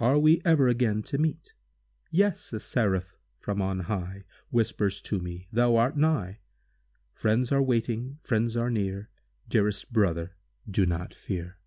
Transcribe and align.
Are 0.00 0.18
we 0.18 0.40
e'er 0.46 0.66
again 0.66 1.02
to 1.02 1.18
meet? 1.18 1.52
Yes, 2.10 2.54
a 2.54 2.58
Seraph 2.58 3.18
from 3.38 3.60
on 3.60 3.80
high 3.80 4.24
Whispers 4.48 5.02
to 5.02 5.18
me, 5.20 5.46
thou 5.52 5.76
art 5.76 5.94
nigh! 5.94 6.40
Friends 7.12 7.52
are 7.52 7.60
waiting—friends 7.60 8.56
are 8.56 8.70
near— 8.70 9.10
Dearest 9.46 9.92
brother—do 9.92 10.86
not 10.86 11.12
fear! 11.12 11.58